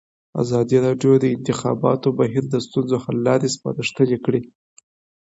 [0.41, 4.41] ازادي راډیو د د انتخاباتو بهیر د ستونزو حل لارې سپارښتنې کړي.